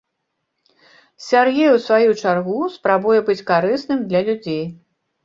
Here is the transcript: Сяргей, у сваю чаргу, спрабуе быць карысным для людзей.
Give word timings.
Сяргей, 1.25 1.69
у 1.75 1.81
сваю 1.87 2.09
чаргу, 2.21 2.55
спрабуе 2.79 3.19
быць 3.29 3.39
карысным 3.53 3.99
для 4.09 4.23
людзей. 4.31 4.65